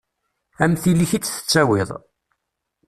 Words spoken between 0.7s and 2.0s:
tili-k i tt-tettawiḍ.